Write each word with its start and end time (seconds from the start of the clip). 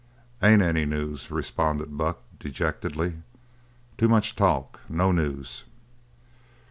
"Ain't 0.41 0.63
any 0.63 0.83
news," 0.85 1.29
responded 1.29 1.95
Buck 1.95 2.23
dejectedly. 2.39 3.17
"Too 3.99 4.07
much 4.09 4.35
talk; 4.35 4.79
no 4.89 5.11
news." 5.11 5.63